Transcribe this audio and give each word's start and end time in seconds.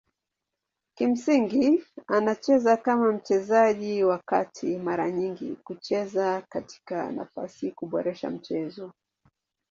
Kimsingi 0.97 1.83
anacheza 2.07 2.77
kama 2.77 3.11
mchezaji 3.11 4.03
wa 4.03 4.17
kati 4.25 4.77
mara 4.77 5.11
nyingi 5.11 5.55
kucheza 5.55 6.41
katika 6.49 7.11
nafasi 7.11 7.71
kuboresha 7.71 8.29
mchezo. 8.29 8.91